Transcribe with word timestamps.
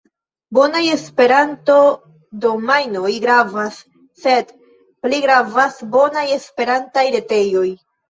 Bonaj 0.57 0.79
Esperanto-domajnoj 0.93 3.13
gravas, 3.27 3.79
sed 4.25 4.53
pli 5.07 5.23
gravas 5.29 5.81
bonaj 6.01 6.29
Esperantaj 6.41 7.09
retejoj. 7.21 7.69